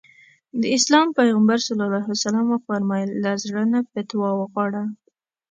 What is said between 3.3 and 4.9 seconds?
زړه نه فتوا وغواړه.